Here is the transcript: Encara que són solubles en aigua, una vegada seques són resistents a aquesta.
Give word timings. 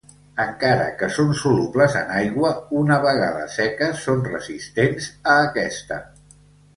Encara 0.43 0.85
que 1.01 1.09
són 1.17 1.33
solubles 1.41 1.97
en 1.99 2.07
aigua, 2.21 2.49
una 2.79 2.97
vegada 3.03 3.43
seques 3.57 3.99
són 4.07 4.23
resistents 4.31 5.11
a 5.35 5.37
aquesta. 5.51 6.01